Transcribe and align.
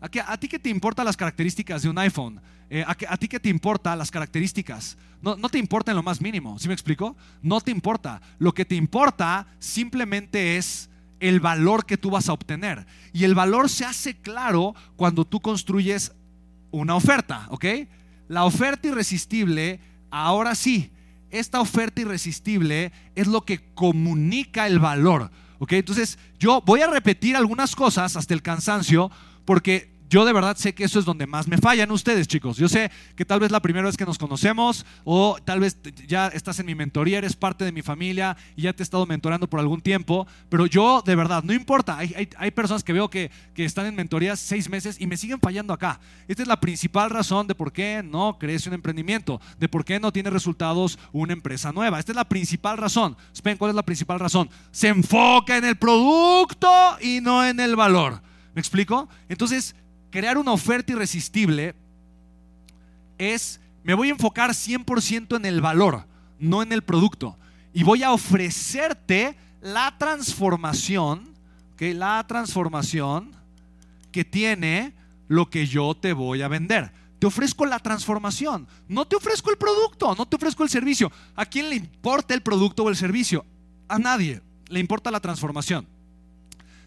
¿A, 0.00 0.32
a 0.32 0.36
ti 0.38 0.48
qué 0.48 0.58
te 0.58 0.70
importan 0.70 1.04
las 1.04 1.16
características 1.16 1.82
de 1.82 1.88
un 1.88 1.98
iPhone? 1.98 2.40
Eh, 2.72 2.84
¿a, 2.86 3.16
ti 3.16 3.26
qué 3.26 3.40
te 3.40 3.48
importa 3.48 3.96
las 3.96 4.12
características? 4.12 4.96
No, 5.20 5.34
no 5.34 5.48
te 5.48 5.58
importa 5.58 5.90
en 5.90 5.96
lo 5.96 6.04
más 6.04 6.20
mínimo, 6.20 6.56
¿sí 6.60 6.68
me 6.68 6.74
explico? 6.74 7.16
No 7.42 7.60
te 7.60 7.72
importa. 7.72 8.22
Lo 8.38 8.54
que 8.54 8.64
te 8.64 8.76
importa 8.76 9.48
simplemente 9.58 10.56
es 10.56 10.88
el 11.18 11.40
valor 11.40 11.84
que 11.84 11.96
tú 11.96 12.10
vas 12.10 12.28
a 12.28 12.32
obtener. 12.32 12.86
Y 13.12 13.24
el 13.24 13.34
valor 13.34 13.68
se 13.68 13.84
hace 13.84 14.16
claro 14.16 14.76
cuando 14.94 15.24
tú 15.24 15.40
construyes 15.40 16.12
una 16.70 16.94
oferta, 16.94 17.46
¿ok? 17.50 17.64
La 18.28 18.44
oferta 18.44 18.86
irresistible, 18.86 19.80
ahora 20.12 20.54
sí, 20.54 20.92
esta 21.30 21.60
oferta 21.60 22.02
irresistible 22.02 22.92
es 23.16 23.26
lo 23.26 23.44
que 23.44 23.72
comunica 23.74 24.68
el 24.68 24.78
valor, 24.78 25.32
¿ok? 25.58 25.72
Entonces, 25.72 26.20
yo 26.38 26.62
voy 26.64 26.82
a 26.82 26.86
repetir 26.86 27.36
algunas 27.36 27.74
cosas 27.74 28.16
hasta 28.16 28.32
el 28.32 28.42
cansancio 28.42 29.10
porque 29.44 29.89
yo 30.10 30.24
de 30.24 30.32
verdad 30.32 30.56
sé 30.56 30.74
que 30.74 30.82
eso 30.82 30.98
es 30.98 31.04
donde 31.04 31.28
más 31.28 31.46
me 31.46 31.56
fallan 31.56 31.90
ustedes, 31.92 32.26
chicos. 32.26 32.56
Yo 32.56 32.68
sé 32.68 32.90
que 33.14 33.24
tal 33.24 33.38
vez 33.38 33.52
la 33.52 33.62
primera 33.62 33.86
vez 33.86 33.96
que 33.96 34.04
nos 34.04 34.18
conocemos 34.18 34.84
o 35.04 35.38
tal 35.44 35.60
vez 35.60 35.78
ya 36.08 36.26
estás 36.26 36.58
en 36.58 36.66
mi 36.66 36.74
mentoría, 36.74 37.18
eres 37.18 37.36
parte 37.36 37.64
de 37.64 37.70
mi 37.70 37.80
familia 37.80 38.36
y 38.56 38.62
ya 38.62 38.72
te 38.72 38.82
he 38.82 38.84
estado 38.84 39.06
mentorando 39.06 39.48
por 39.48 39.60
algún 39.60 39.80
tiempo, 39.80 40.26
pero 40.48 40.66
yo 40.66 41.00
de 41.06 41.14
verdad, 41.14 41.44
no 41.44 41.52
importa, 41.52 41.96
hay, 41.96 42.50
personas 42.50 42.82
que 42.82 42.92
veo 42.92 43.08
que, 43.08 43.30
que, 43.54 43.64
están 43.64 43.86
en 43.86 43.94
mentoría 43.94 44.34
seis 44.34 44.68
meses 44.68 45.00
y 45.00 45.06
me 45.06 45.16
siguen 45.16 45.38
fallando 45.38 45.72
acá. 45.72 46.00
Esta 46.26 46.42
es 46.42 46.48
la 46.48 46.58
principal 46.58 47.08
razón 47.08 47.46
de 47.46 47.54
por 47.54 47.72
qué 47.72 48.02
no 48.04 48.36
crece 48.36 48.68
un 48.68 48.74
emprendimiento, 48.74 49.40
de 49.60 49.68
por 49.68 49.84
qué 49.84 50.00
no 50.00 50.12
tiene 50.12 50.30
resultados 50.30 50.98
una 51.12 51.34
empresa 51.34 51.70
nueva. 51.70 52.00
Esta 52.00 52.10
es 52.10 52.16
la 52.16 52.28
principal 52.28 52.78
razón. 52.78 53.16
Spen, 53.32 53.56
¿cuál 53.56 53.70
es 53.70 53.76
la 53.76 53.84
principal 53.84 54.18
razón? 54.18 54.50
Se 54.72 54.88
enfoca 54.88 55.56
en 55.56 55.64
el 55.64 55.76
producto 55.76 56.68
y 57.00 57.20
no 57.20 57.46
en 57.46 57.60
el 57.60 57.76
valor. 57.76 58.20
¿Me 58.54 58.60
explico? 58.60 59.08
Entonces, 59.28 59.76
crear 60.10 60.38
una 60.38 60.52
oferta 60.52 60.92
irresistible 60.92 61.74
es, 63.18 63.60
me 63.82 63.94
voy 63.94 64.08
a 64.08 64.12
enfocar 64.12 64.50
100% 64.50 65.36
en 65.36 65.44
el 65.44 65.60
valor, 65.60 66.06
no 66.38 66.62
en 66.62 66.72
el 66.72 66.82
producto. 66.82 67.36
Y 67.72 67.82
voy 67.82 68.02
a 68.02 68.12
ofrecerte 68.12 69.36
la 69.60 69.96
transformación, 69.98 71.34
que 71.76 71.94
la 71.94 72.24
transformación 72.26 73.32
que 74.10 74.24
tiene 74.24 74.94
lo 75.28 75.48
que 75.48 75.66
yo 75.66 75.94
te 75.94 76.12
voy 76.12 76.42
a 76.42 76.48
vender. 76.48 76.92
Te 77.18 77.26
ofrezco 77.26 77.66
la 77.66 77.78
transformación, 77.78 78.66
no 78.88 79.06
te 79.06 79.14
ofrezco 79.14 79.50
el 79.50 79.58
producto, 79.58 80.14
no 80.14 80.26
te 80.26 80.36
ofrezco 80.36 80.62
el 80.62 80.70
servicio. 80.70 81.12
¿A 81.36 81.44
quién 81.44 81.68
le 81.68 81.76
importa 81.76 82.34
el 82.34 82.42
producto 82.42 82.84
o 82.84 82.88
el 82.88 82.96
servicio? 82.96 83.44
A 83.88 83.98
nadie. 83.98 84.40
Le 84.68 84.80
importa 84.80 85.10
la 85.10 85.20
transformación. 85.20 85.86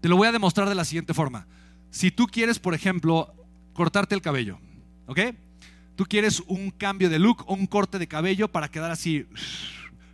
Te 0.00 0.08
lo 0.08 0.16
voy 0.16 0.26
a 0.28 0.32
demostrar 0.32 0.68
de 0.68 0.74
la 0.74 0.84
siguiente 0.84 1.14
forma. 1.14 1.46
Si 1.90 2.10
tú 2.10 2.26
quieres, 2.26 2.58
por 2.58 2.74
ejemplo, 2.74 3.34
cortarte 3.72 4.14
el 4.14 4.22
cabello, 4.22 4.58
¿ok? 5.06 5.20
Tú 5.96 6.04
quieres 6.04 6.40
un 6.46 6.70
cambio 6.70 7.08
de 7.08 7.18
look 7.18 7.44
o 7.46 7.54
un 7.54 7.66
corte 7.66 7.98
de 7.98 8.06
cabello 8.06 8.48
para 8.48 8.70
quedar 8.70 8.90
así 8.90 9.26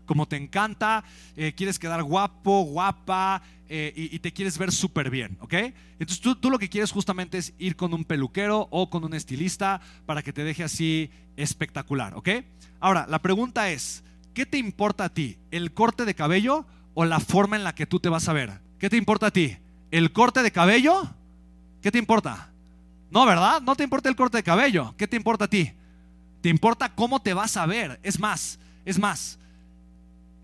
como 0.06 0.26
te 0.26 0.36
encanta, 0.36 1.04
eh, 1.36 1.54
quieres 1.56 1.78
quedar 1.78 2.02
guapo, 2.02 2.62
guapa 2.64 3.42
eh, 3.68 3.92
y, 3.96 4.18
te 4.18 4.32
quieres 4.32 4.58
ver 4.58 4.70
súper 4.70 5.08
bien, 5.08 5.38
¿ok? 5.40 5.54
Entonces 5.98 6.20
tú, 6.20 6.34
tú, 6.34 6.50
lo 6.50 6.58
que 6.58 6.68
quieres 6.68 6.90
justamente 6.90 7.38
es 7.38 7.54
ir 7.58 7.76
con 7.76 7.94
un 7.94 8.04
peluquero 8.04 8.68
o 8.70 8.90
con 8.90 9.04
un 9.04 9.14
estilista 9.14 9.80
para 10.04 10.22
que 10.22 10.32
te 10.32 10.44
deje 10.44 10.64
así 10.64 11.10
espectacular, 11.36 12.14
¿ok? 12.14 12.28
Ahora, 12.80 13.06
la 13.08 13.22
pregunta 13.22 13.70
es, 13.70 14.04
¿qué 14.34 14.44
te 14.44 14.58
importa 14.58 15.04
a 15.04 15.08
ti? 15.08 15.38
¿El 15.50 15.72
corte 15.72 16.04
de 16.04 16.14
cabello 16.14 16.66
o 16.92 17.06
la 17.06 17.20
forma 17.20 17.56
en 17.56 17.64
la 17.64 17.74
que 17.74 17.86
tú 17.86 17.98
te 17.98 18.10
vas 18.10 18.28
a 18.28 18.34
ver? 18.34 18.60
¿Qué 18.78 18.90
te 18.90 18.98
importa 18.98 19.28
a 19.28 19.30
ti? 19.30 19.56
¿El 19.90 20.12
corte 20.12 20.42
de 20.42 20.52
cabello 20.52 21.14
¿Qué 21.82 21.90
te 21.90 21.98
importa? 21.98 22.48
No, 23.10 23.26
¿verdad? 23.26 23.60
No 23.60 23.74
te 23.74 23.84
importa 23.84 24.08
el 24.08 24.16
corte 24.16 24.38
de 24.38 24.42
cabello. 24.42 24.94
¿Qué 24.96 25.06
te 25.06 25.16
importa 25.16 25.44
a 25.44 25.48
ti? 25.48 25.72
Te 26.40 26.48
importa 26.48 26.94
cómo 26.94 27.20
te 27.20 27.34
vas 27.34 27.56
a 27.56 27.66
ver. 27.66 28.00
Es 28.02 28.18
más, 28.18 28.58
es 28.84 28.98
más. 28.98 29.38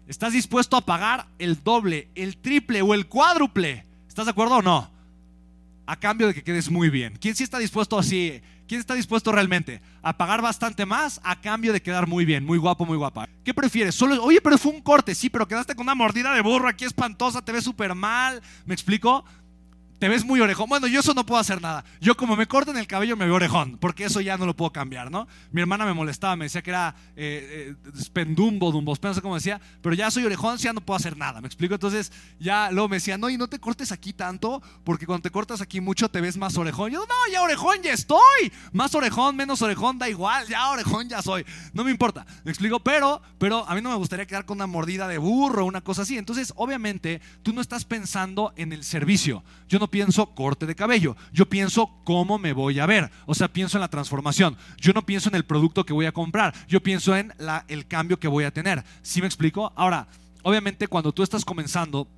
¿Estás 0.06 0.32
dispuesto 0.32 0.76
a 0.76 0.84
pagar 0.84 1.26
el 1.38 1.62
doble, 1.62 2.08
el 2.14 2.36
triple 2.36 2.82
o 2.82 2.92
el 2.92 3.06
cuádruple? 3.06 3.86
¿Estás 4.08 4.26
de 4.26 4.32
acuerdo 4.32 4.56
o 4.56 4.62
no? 4.62 4.90
A 5.86 5.96
cambio 5.96 6.26
de 6.26 6.34
que 6.34 6.42
quedes 6.42 6.70
muy 6.70 6.90
bien. 6.90 7.16
¿Quién 7.20 7.34
sí 7.34 7.44
está 7.44 7.58
dispuesto 7.58 7.98
así? 7.98 8.40
¿Quién 8.66 8.80
está 8.80 8.94
dispuesto 8.94 9.32
realmente 9.32 9.80
a 10.02 10.16
pagar 10.18 10.42
bastante 10.42 10.84
más 10.84 11.20
a 11.24 11.40
cambio 11.40 11.72
de 11.72 11.80
quedar 11.80 12.06
muy 12.06 12.26
bien, 12.26 12.44
muy 12.44 12.58
guapo, 12.58 12.84
muy 12.84 12.98
guapa? 12.98 13.26
¿Qué 13.44 13.54
prefieres? 13.54 14.00
Oye, 14.02 14.40
pero 14.42 14.58
fue 14.58 14.72
un 14.72 14.82
corte, 14.82 15.14
sí, 15.14 15.30
pero 15.30 15.48
quedaste 15.48 15.74
con 15.74 15.86
una 15.86 15.94
mordida 15.94 16.34
de 16.34 16.42
burro 16.42 16.68
aquí 16.68 16.84
espantosa, 16.84 17.42
te 17.42 17.52
ves 17.52 17.64
súper 17.64 17.94
mal. 17.94 18.42
¿Me 18.66 18.74
explico? 18.74 19.24
Te 19.98 20.08
ves 20.08 20.24
muy 20.24 20.40
orejón. 20.40 20.68
Bueno, 20.68 20.86
yo 20.86 21.00
eso 21.00 21.14
no 21.14 21.26
puedo 21.26 21.40
hacer 21.40 21.60
nada. 21.60 21.84
Yo 22.00 22.16
como 22.16 22.36
me 22.36 22.46
corten 22.46 22.76
el 22.76 22.86
cabello 22.86 23.16
me 23.16 23.24
veo 23.24 23.34
orejón, 23.34 23.78
porque 23.78 24.04
eso 24.04 24.20
ya 24.20 24.36
no 24.36 24.46
lo 24.46 24.54
puedo 24.54 24.72
cambiar, 24.72 25.10
¿no? 25.10 25.26
Mi 25.50 25.60
hermana 25.60 25.84
me 25.84 25.94
molestaba, 25.94 26.36
me 26.36 26.44
decía 26.46 26.62
que 26.62 26.70
era 26.70 26.94
eh, 27.16 27.74
eh 27.84 27.90
spendumbo, 28.00 28.70
dumbo, 28.70 28.94
no 29.00 29.14
sé 29.14 29.20
cómo 29.20 29.34
decía, 29.34 29.60
pero 29.82 29.94
ya 29.94 30.10
soy 30.10 30.24
orejón, 30.24 30.56
ya 30.58 30.72
no 30.72 30.80
puedo 30.80 30.96
hacer 30.96 31.16
nada, 31.16 31.40
¿me 31.40 31.46
explico? 31.46 31.74
Entonces 31.74 32.12
ya 32.38 32.70
luego 32.70 32.88
me 32.88 32.96
decía, 32.96 33.18
no, 33.18 33.30
y 33.30 33.36
no 33.36 33.48
te 33.48 33.58
cortes 33.58 33.92
aquí 33.92 34.12
tanto, 34.12 34.62
porque 34.84 35.06
cuando 35.06 35.22
te 35.22 35.30
cortas 35.30 35.60
aquí 35.60 35.80
mucho 35.80 36.08
te 36.08 36.20
ves 36.20 36.36
más 36.36 36.56
orejón. 36.56 36.92
Yo, 36.92 37.00
no, 37.00 37.32
ya 37.32 37.42
orejón 37.42 37.82
ya 37.82 37.92
estoy. 37.92 38.52
Más 38.72 38.94
orejón, 38.94 39.36
menos 39.36 39.62
orejón, 39.62 39.98
da 39.98 40.08
igual, 40.08 40.46
ya 40.48 40.70
orejón 40.70 41.08
ya 41.08 41.22
soy. 41.22 41.44
No 41.72 41.84
me 41.84 41.90
importa, 41.90 42.26
¿me 42.44 42.50
explico? 42.50 42.80
Pero, 42.80 43.20
pero 43.38 43.68
a 43.68 43.74
mí 43.74 43.80
no 43.80 43.90
me 43.90 43.96
gustaría 43.96 44.26
quedar 44.26 44.44
con 44.44 44.58
una 44.58 44.66
mordida 44.66 45.08
de 45.08 45.18
burro, 45.18 45.64
una 45.64 45.80
cosa 45.80 46.02
así. 46.02 46.18
Entonces, 46.18 46.52
obviamente, 46.56 47.20
tú 47.42 47.52
no 47.52 47.60
estás 47.60 47.84
pensando 47.84 48.52
en 48.56 48.72
el 48.72 48.84
servicio. 48.84 49.42
Yo 49.68 49.78
no 49.78 49.87
pienso 49.90 50.34
corte 50.34 50.66
de 50.66 50.74
cabello, 50.74 51.16
yo 51.32 51.48
pienso 51.48 51.90
cómo 52.04 52.38
me 52.38 52.52
voy 52.52 52.78
a 52.78 52.86
ver, 52.86 53.10
o 53.26 53.34
sea, 53.34 53.48
pienso 53.48 53.76
en 53.76 53.82
la 53.82 53.88
transformación, 53.88 54.56
yo 54.78 54.92
no 54.92 55.04
pienso 55.04 55.28
en 55.28 55.34
el 55.34 55.44
producto 55.44 55.84
que 55.84 55.92
voy 55.92 56.06
a 56.06 56.12
comprar, 56.12 56.54
yo 56.66 56.82
pienso 56.82 57.16
en 57.16 57.32
la, 57.38 57.64
el 57.68 57.86
cambio 57.86 58.18
que 58.18 58.28
voy 58.28 58.44
a 58.44 58.52
tener. 58.52 58.84
¿Sí 59.02 59.20
me 59.20 59.26
explico? 59.26 59.72
Ahora, 59.76 60.08
obviamente 60.42 60.88
cuando 60.88 61.12
tú 61.12 61.22
estás 61.22 61.44
comenzando, 61.44 62.08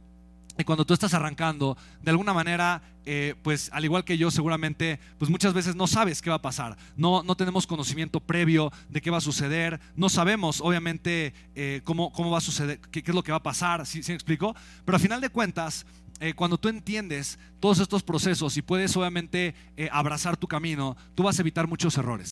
y 0.61 0.65
cuando 0.65 0.85
tú 0.85 0.93
estás 0.95 1.15
arrancando, 1.15 1.77
de 2.03 2.11
alguna 2.11 2.35
manera, 2.35 2.83
eh, 3.07 3.35
pues 3.43 3.71
al 3.73 3.85
igual 3.85 4.05
que 4.05 4.19
yo, 4.19 4.31
seguramente, 4.31 5.01
pues 5.19 5.31
muchas 5.31 5.55
veces 5.55 5.75
no 5.75 5.87
sabes 5.87 6.21
qué 6.21 6.31
va 6.31 6.37
a 6.37 6.43
pasar. 6.43 6.77
No, 6.97 7.23
no 7.23 7.35
tenemos 7.35 7.67
conocimiento 7.67 8.21
previo 8.21 8.71
de 8.89 9.01
qué 9.01 9.11
va 9.11 9.19
a 9.19 9.23
suceder. 9.23 9.81
No 9.97 10.09
sabemos, 10.09 10.61
obviamente, 10.61 11.33
eh, 11.55 11.81
cómo, 11.85 12.13
cómo 12.13 12.31
va 12.31 12.39
a 12.39 12.43
suceder, 12.43 12.79
qué, 12.91 13.03
qué, 13.03 13.11
es 13.11 13.15
lo 13.15 13.23
que 13.23 13.33
va 13.33 13.39
a 13.39 13.43
pasar. 13.43 13.87
¿Sí, 13.87 14.03
¿Sí 14.03 14.13
me 14.13 14.17
explico? 14.17 14.55
Pero 14.85 14.97
al 14.97 15.03
final 15.03 15.21
de 15.21 15.31
cuentas, 15.31 15.87
eh, 16.21 16.35
cuando 16.35 16.59
tú 16.59 16.69
entiendes 16.69 17.39
todos 17.61 17.79
estos 17.79 18.03
procesos 18.03 18.57
y 18.59 18.63
puedes 18.63 18.95
obviamente 18.97 19.55
eh, 19.77 19.89
abrazar 19.91 20.37
tu 20.37 20.47
camino, 20.47 20.97
tú 21.15 21.23
vas 21.23 21.39
a 21.39 21.43
evitar 21.43 21.67
muchos 21.67 21.97
errores. 21.97 22.29